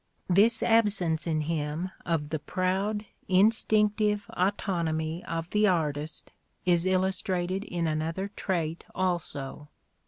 This 0.31 0.63
absence 0.63 1.27
in 1.27 1.41
him 1.41 1.91
of 2.07 2.29
the 2.29 2.39
proud, 2.39 3.05
instinctive 3.27 4.25
autonomy 4.31 5.23
of 5.25 5.47
the 5.51 5.67
artist 5.67 6.33
is 6.65 6.87
illustrated 6.87 7.63
in 7.65 7.85
another 7.85 8.29
trait 8.35 8.83
also. 8.95 9.69